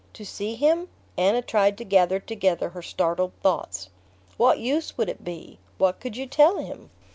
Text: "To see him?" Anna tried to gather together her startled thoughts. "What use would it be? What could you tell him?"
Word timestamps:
"To 0.13 0.25
see 0.25 0.55
him?" 0.55 0.87
Anna 1.15 1.43
tried 1.43 1.77
to 1.77 1.83
gather 1.83 2.19
together 2.19 2.69
her 2.69 2.81
startled 2.81 3.33
thoughts. 3.43 3.91
"What 4.35 4.57
use 4.57 4.97
would 4.97 5.09
it 5.09 5.23
be? 5.23 5.59
What 5.77 5.99
could 5.99 6.17
you 6.17 6.25
tell 6.25 6.57
him?" 6.57 6.89